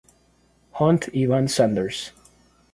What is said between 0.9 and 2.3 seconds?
y Van Sanders.